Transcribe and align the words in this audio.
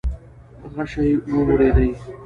غشې 0.73 1.07
وورېدې. 1.33 1.87